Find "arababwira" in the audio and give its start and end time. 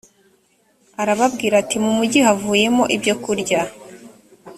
1.01-1.55